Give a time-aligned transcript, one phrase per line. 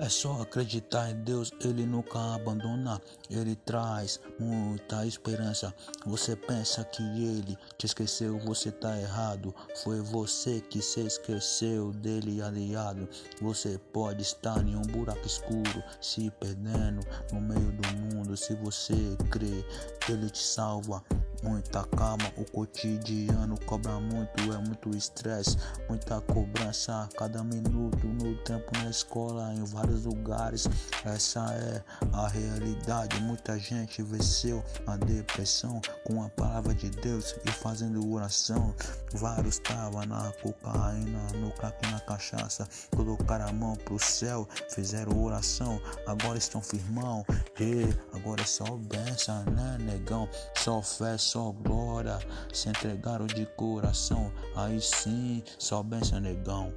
[0.00, 2.98] É só acreditar em Deus, Ele nunca abandona.
[3.28, 5.74] Ele traz muita esperança.
[6.06, 9.54] Você pensa que Ele te esqueceu, você tá errado.
[9.82, 13.06] Foi você que se esqueceu dele, aliado.
[13.42, 18.38] Você pode estar em um buraco escuro, se perdendo no meio do mundo.
[18.38, 18.96] Se você
[19.30, 19.62] crê,
[20.08, 21.04] Ele te salva
[21.42, 22.32] muita calma.
[22.36, 25.56] O cotidiano cobra muito, é muito estresse,
[25.88, 30.68] muita cobrança a cada minuto no tempo na escola, em vários lugares.
[31.04, 31.82] Essa é
[32.12, 33.20] a realidade.
[33.22, 38.74] Muita gente venceu a depressão com a palavra de Deus e fazendo oração.
[39.12, 45.80] Vários estavam na cocaína, no crack, na cachaça, colocaram a mão pro céu, fizeram oração,
[46.06, 47.24] agora estão firmão.
[47.60, 47.86] E
[48.20, 50.28] agora é só benção, né, negão?
[50.54, 52.18] Só fé, só glória,
[52.52, 54.30] se entregaram de coração.
[54.54, 56.72] Aí sim, só benção, negão.